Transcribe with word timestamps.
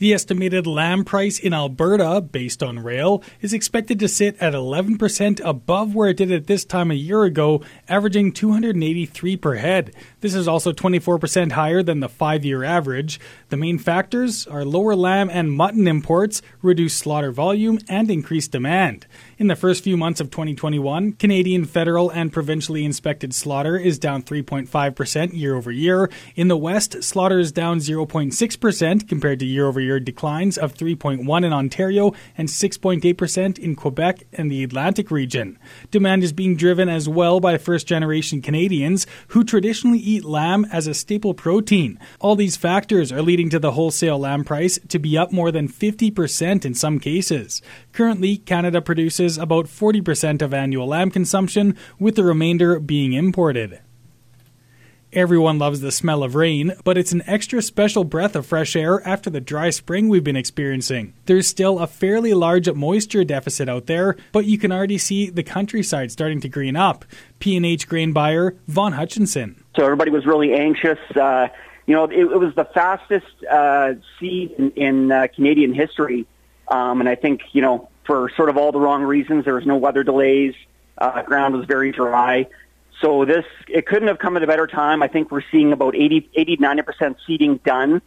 The 0.00 0.14
estimated 0.14 0.66
lamb 0.66 1.04
price 1.04 1.38
in 1.38 1.52
Alberta, 1.52 2.22
based 2.22 2.62
on 2.62 2.78
rail, 2.78 3.22
is 3.42 3.52
expected 3.52 3.98
to 3.98 4.08
sit 4.08 4.34
at 4.40 4.54
11% 4.54 5.42
above 5.44 5.94
where 5.94 6.08
it 6.08 6.16
did 6.16 6.32
at 6.32 6.46
this 6.46 6.64
time 6.64 6.90
a 6.90 6.94
year 6.94 7.24
ago, 7.24 7.60
averaging 7.86 8.32
283 8.32 9.36
per 9.36 9.56
head. 9.56 9.94
This 10.22 10.34
is 10.34 10.48
also 10.48 10.72
24% 10.72 11.52
higher 11.52 11.82
than 11.82 12.00
the 12.00 12.08
five 12.08 12.46
year 12.46 12.64
average. 12.64 13.20
The 13.50 13.58
main 13.58 13.76
factors 13.76 14.46
are 14.46 14.64
lower 14.64 14.96
lamb 14.96 15.28
and 15.30 15.52
mutton 15.52 15.86
imports, 15.86 16.40
reduced 16.62 16.96
slaughter 16.96 17.30
volume, 17.30 17.78
and 17.86 18.10
increased 18.10 18.52
demand. 18.52 19.06
In 19.36 19.48
the 19.48 19.56
first 19.56 19.84
few 19.84 19.98
months 19.98 20.22
of 20.22 20.30
2021, 20.30 21.12
Canadian 21.12 21.66
federal 21.66 22.08
and 22.08 22.32
provincially 22.32 22.86
inspected 22.86 23.34
slaughter 23.34 23.76
is 23.76 23.98
down 23.98 24.22
3.5% 24.22 25.36
year 25.36 25.54
over 25.54 25.70
year. 25.70 26.08
In 26.36 26.48
the 26.48 26.56
West, 26.56 27.02
slaughter 27.04 27.38
is 27.38 27.52
down 27.52 27.80
0.6% 27.80 29.06
compared 29.06 29.38
to 29.40 29.44
year 29.44 29.66
over 29.66 29.78
year 29.78 29.89
year 29.90 30.00
declines 30.00 30.56
of 30.56 30.74
3.1 30.74 31.44
in 31.44 31.52
Ontario 31.52 32.12
and 32.38 32.48
6.8% 32.48 33.58
in 33.58 33.74
Quebec 33.74 34.26
and 34.32 34.50
the 34.50 34.62
Atlantic 34.62 35.10
region. 35.10 35.58
Demand 35.90 36.22
is 36.22 36.32
being 36.32 36.54
driven 36.56 36.88
as 36.88 37.08
well 37.08 37.40
by 37.40 37.58
first 37.58 37.88
generation 37.88 38.40
Canadians 38.40 39.06
who 39.28 39.42
traditionally 39.42 39.98
eat 39.98 40.24
lamb 40.24 40.64
as 40.70 40.86
a 40.86 40.94
staple 40.94 41.34
protein. 41.34 41.98
All 42.20 42.36
these 42.36 42.56
factors 42.56 43.10
are 43.10 43.22
leading 43.22 43.50
to 43.50 43.58
the 43.58 43.72
wholesale 43.72 44.18
lamb 44.18 44.44
price 44.44 44.78
to 44.88 44.98
be 44.98 45.18
up 45.18 45.32
more 45.32 45.50
than 45.50 45.68
50% 45.68 46.64
in 46.64 46.74
some 46.74 47.00
cases. 47.00 47.60
Currently, 47.92 48.36
Canada 48.38 48.80
produces 48.80 49.38
about 49.38 49.66
40% 49.66 50.42
of 50.42 50.54
annual 50.54 50.86
lamb 50.86 51.10
consumption, 51.10 51.76
with 51.98 52.14
the 52.14 52.24
remainder 52.24 52.78
being 52.78 53.12
imported. 53.12 53.80
Everyone 55.12 55.58
loves 55.58 55.80
the 55.80 55.90
smell 55.90 56.22
of 56.22 56.36
rain, 56.36 56.72
but 56.84 56.96
it's 56.96 57.10
an 57.10 57.24
extra 57.26 57.60
special 57.62 58.04
breath 58.04 58.36
of 58.36 58.46
fresh 58.46 58.76
air 58.76 59.04
after 59.04 59.28
the 59.28 59.40
dry 59.40 59.70
spring 59.70 60.08
we've 60.08 60.22
been 60.22 60.36
experiencing. 60.36 61.14
There's 61.26 61.48
still 61.48 61.80
a 61.80 61.88
fairly 61.88 62.32
large 62.32 62.70
moisture 62.72 63.24
deficit 63.24 63.68
out 63.68 63.86
there, 63.86 64.16
but 64.30 64.44
you 64.44 64.56
can 64.56 64.70
already 64.70 64.98
see 64.98 65.28
the 65.28 65.42
countryside 65.42 66.12
starting 66.12 66.40
to 66.42 66.48
green 66.48 66.76
up. 66.76 67.04
P&H 67.40 67.88
grain 67.88 68.12
buyer 68.12 68.54
Vaughn 68.68 68.92
Hutchinson. 68.92 69.60
So 69.74 69.82
everybody 69.82 70.12
was 70.12 70.26
really 70.26 70.54
anxious. 70.54 71.00
Uh, 71.16 71.48
you 71.86 71.94
know, 71.96 72.04
it, 72.04 72.12
it, 72.12 72.38
was 72.38 72.54
the 72.54 72.66
fastest 72.66 73.26
uh, 73.50 73.94
seed 74.20 74.52
in, 74.52 74.70
in 74.76 75.10
uh, 75.10 75.26
Canadian 75.34 75.74
history, 75.74 76.24
um, 76.68 77.00
and 77.00 77.08
I 77.08 77.16
think 77.16 77.40
you 77.50 77.62
know 77.62 77.88
for 78.04 78.30
sort 78.36 78.48
of 78.48 78.56
all 78.56 78.70
the 78.70 78.78
wrong 78.78 79.02
reasons. 79.02 79.44
There 79.44 79.54
was 79.54 79.66
no 79.66 79.76
weather 79.76 80.04
delays. 80.04 80.54
Uh, 80.98 81.22
ground 81.22 81.56
was 81.56 81.66
very 81.66 81.90
dry. 81.90 82.46
So 83.00 83.24
this, 83.24 83.44
it 83.68 83.86
couldn't 83.86 84.08
have 84.08 84.18
come 84.18 84.36
at 84.36 84.42
a 84.42 84.46
better 84.46 84.66
time. 84.66 85.02
I 85.02 85.08
think 85.08 85.30
we're 85.30 85.44
seeing 85.50 85.72
about 85.72 85.94
80, 85.96 86.30
80 86.34 86.56
90% 86.58 87.16
seeding 87.26 87.56
done. 87.58 88.02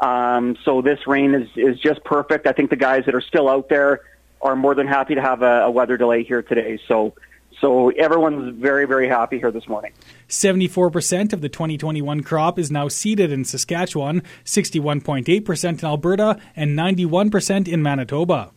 Um, 0.00 0.56
so 0.64 0.80
this 0.80 1.06
rain 1.06 1.34
is, 1.34 1.48
is 1.56 1.78
just 1.80 2.02
perfect. 2.04 2.46
I 2.46 2.52
think 2.52 2.70
the 2.70 2.76
guys 2.76 3.04
that 3.06 3.14
are 3.14 3.20
still 3.20 3.48
out 3.48 3.68
there 3.68 4.00
are 4.40 4.56
more 4.56 4.74
than 4.74 4.86
happy 4.86 5.14
to 5.16 5.20
have 5.20 5.42
a, 5.42 5.62
a 5.62 5.70
weather 5.70 5.96
delay 5.96 6.22
here 6.22 6.42
today. 6.42 6.78
So, 6.86 7.14
so 7.60 7.90
everyone's 7.90 8.56
very, 8.60 8.86
very 8.86 9.08
happy 9.08 9.38
here 9.38 9.50
this 9.50 9.66
morning. 9.68 9.92
74% 10.28 11.32
of 11.32 11.40
the 11.40 11.48
2021 11.48 12.22
crop 12.22 12.58
is 12.58 12.70
now 12.70 12.88
seeded 12.88 13.32
in 13.32 13.44
Saskatchewan, 13.44 14.22
61.8% 14.44 15.78
in 15.78 15.84
Alberta, 15.84 16.38
and 16.54 16.78
91% 16.78 17.66
in 17.66 17.82
Manitoba. 17.82 18.52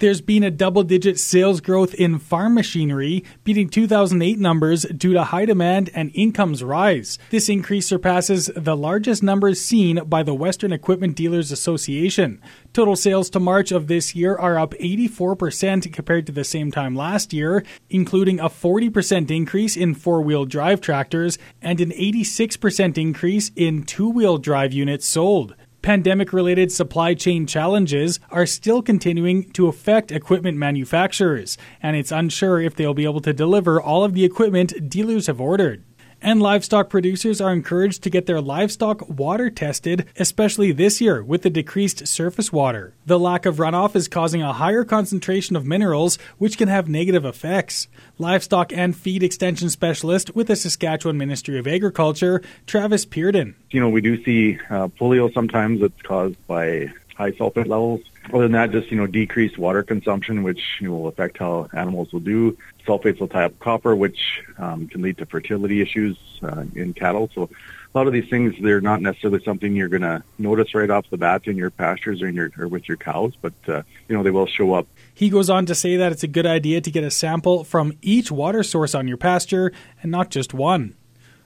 There's 0.00 0.22
been 0.22 0.42
a 0.42 0.50
double 0.50 0.82
digit 0.82 1.20
sales 1.20 1.60
growth 1.60 1.92
in 1.92 2.18
farm 2.18 2.54
machinery, 2.54 3.22
beating 3.44 3.68
2008 3.68 4.38
numbers 4.38 4.84
due 4.84 5.12
to 5.12 5.24
high 5.24 5.44
demand 5.44 5.90
and 5.94 6.10
incomes 6.14 6.64
rise. 6.64 7.18
This 7.28 7.50
increase 7.50 7.86
surpasses 7.86 8.50
the 8.56 8.74
largest 8.74 9.22
numbers 9.22 9.60
seen 9.60 10.02
by 10.06 10.22
the 10.22 10.32
Western 10.32 10.72
Equipment 10.72 11.16
Dealers 11.16 11.52
Association. 11.52 12.40
Total 12.72 12.96
sales 12.96 13.28
to 13.28 13.40
March 13.40 13.72
of 13.72 13.88
this 13.88 14.14
year 14.14 14.34
are 14.34 14.58
up 14.58 14.72
84% 14.80 15.92
compared 15.92 16.24
to 16.24 16.32
the 16.32 16.44
same 16.44 16.70
time 16.70 16.96
last 16.96 17.34
year, 17.34 17.62
including 17.90 18.40
a 18.40 18.48
40% 18.48 19.30
increase 19.30 19.76
in 19.76 19.94
four 19.94 20.22
wheel 20.22 20.46
drive 20.46 20.80
tractors 20.80 21.36
and 21.60 21.78
an 21.78 21.90
86% 21.90 22.96
increase 22.96 23.50
in 23.54 23.82
two 23.82 24.08
wheel 24.08 24.38
drive 24.38 24.72
units 24.72 25.06
sold. 25.06 25.54
Pandemic 25.82 26.34
related 26.34 26.70
supply 26.70 27.14
chain 27.14 27.46
challenges 27.46 28.20
are 28.30 28.44
still 28.44 28.82
continuing 28.82 29.50
to 29.52 29.66
affect 29.66 30.12
equipment 30.12 30.58
manufacturers, 30.58 31.56
and 31.82 31.96
it's 31.96 32.12
unsure 32.12 32.60
if 32.60 32.74
they'll 32.74 32.92
be 32.92 33.04
able 33.04 33.22
to 33.22 33.32
deliver 33.32 33.80
all 33.80 34.04
of 34.04 34.12
the 34.12 34.24
equipment 34.24 34.90
dealers 34.90 35.26
have 35.26 35.40
ordered. 35.40 35.82
And 36.22 36.42
livestock 36.42 36.90
producers 36.90 37.40
are 37.40 37.52
encouraged 37.52 38.02
to 38.02 38.10
get 38.10 38.26
their 38.26 38.42
livestock 38.42 39.08
water 39.08 39.48
tested, 39.48 40.06
especially 40.16 40.70
this 40.70 41.00
year 41.00 41.22
with 41.22 41.42
the 41.42 41.50
decreased 41.50 42.06
surface 42.06 42.52
water. 42.52 42.92
The 43.06 43.18
lack 43.18 43.46
of 43.46 43.56
runoff 43.56 43.96
is 43.96 44.06
causing 44.06 44.42
a 44.42 44.52
higher 44.52 44.84
concentration 44.84 45.56
of 45.56 45.64
minerals, 45.64 46.18
which 46.36 46.58
can 46.58 46.68
have 46.68 46.88
negative 46.88 47.24
effects. 47.24 47.88
Livestock 48.18 48.70
and 48.72 48.94
feed 48.94 49.22
extension 49.22 49.70
specialist 49.70 50.34
with 50.36 50.48
the 50.48 50.56
Saskatchewan 50.56 51.16
Ministry 51.16 51.58
of 51.58 51.66
Agriculture, 51.66 52.42
Travis 52.66 53.06
Peardon. 53.06 53.54
You 53.70 53.80
know, 53.80 53.88
we 53.88 54.02
do 54.02 54.22
see 54.22 54.58
uh, 54.68 54.88
polio 54.88 55.32
sometimes 55.32 55.80
it's 55.80 56.02
caused 56.02 56.36
by 56.46 56.92
high 57.20 57.32
sulfate 57.32 57.68
levels. 57.68 58.00
Other 58.32 58.44
than 58.44 58.52
that, 58.52 58.70
just 58.70 58.90
you 58.90 58.96
know, 58.96 59.06
decreased 59.06 59.58
water 59.58 59.82
consumption, 59.82 60.42
which 60.42 60.62
will 60.80 61.06
affect 61.06 61.38
how 61.38 61.68
animals 61.74 62.12
will 62.12 62.20
do. 62.20 62.56
Sulfates 62.86 63.20
will 63.20 63.28
tie 63.28 63.44
up 63.44 63.58
copper, 63.58 63.94
which 63.94 64.42
um, 64.58 64.88
can 64.88 65.02
lead 65.02 65.18
to 65.18 65.26
fertility 65.26 65.82
issues 65.82 66.16
uh, 66.42 66.64
in 66.74 66.94
cattle. 66.94 67.28
So 67.34 67.50
a 67.94 67.98
lot 67.98 68.06
of 68.06 68.14
these 68.14 68.28
things, 68.30 68.54
they're 68.62 68.80
not 68.80 69.02
necessarily 69.02 69.42
something 69.44 69.76
you're 69.76 69.88
going 69.88 70.02
to 70.02 70.22
notice 70.38 70.74
right 70.74 70.88
off 70.88 71.10
the 71.10 71.18
bat 71.18 71.46
in 71.46 71.56
your 71.56 71.70
pastures 71.70 72.22
or 72.22 72.28
in 72.28 72.34
your 72.34 72.50
or 72.58 72.68
with 72.68 72.88
your 72.88 72.96
cows, 72.96 73.34
but 73.40 73.52
uh, 73.68 73.82
you 74.08 74.16
know, 74.16 74.22
they 74.22 74.30
will 74.30 74.46
show 74.46 74.72
up. 74.72 74.86
He 75.12 75.28
goes 75.28 75.50
on 75.50 75.66
to 75.66 75.74
say 75.74 75.96
that 75.96 76.12
it's 76.12 76.22
a 76.22 76.28
good 76.28 76.46
idea 76.46 76.80
to 76.80 76.90
get 76.90 77.04
a 77.04 77.10
sample 77.10 77.64
from 77.64 77.92
each 78.00 78.30
water 78.30 78.62
source 78.62 78.94
on 78.94 79.08
your 79.08 79.18
pasture 79.18 79.72
and 80.02 80.10
not 80.10 80.30
just 80.30 80.54
one. 80.54 80.96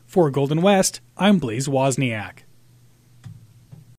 For 0.07 0.31
Golden 0.31 0.63
West, 0.63 1.01
I'm 1.17 1.39
Blaze 1.39 1.67
Wozniak. 1.67 2.44